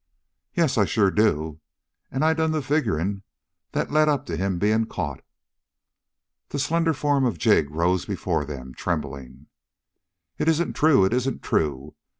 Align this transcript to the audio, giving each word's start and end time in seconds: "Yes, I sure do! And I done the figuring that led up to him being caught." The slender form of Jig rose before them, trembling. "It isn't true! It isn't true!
"Yes, 0.55 0.79
I 0.79 0.85
sure 0.85 1.11
do! 1.11 1.59
And 2.09 2.25
I 2.25 2.33
done 2.33 2.53
the 2.53 2.63
figuring 2.63 3.21
that 3.73 3.91
led 3.91 4.09
up 4.09 4.25
to 4.25 4.35
him 4.35 4.57
being 4.57 4.87
caught." 4.87 5.23
The 6.49 6.57
slender 6.57 6.95
form 6.95 7.23
of 7.23 7.37
Jig 7.37 7.69
rose 7.69 8.05
before 8.05 8.43
them, 8.43 8.73
trembling. 8.73 9.45
"It 10.39 10.47
isn't 10.49 10.73
true! 10.73 11.05
It 11.05 11.13
isn't 11.13 11.43
true! 11.43 11.93